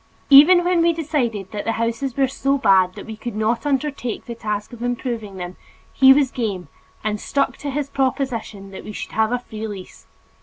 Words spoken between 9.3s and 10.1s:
a free lease.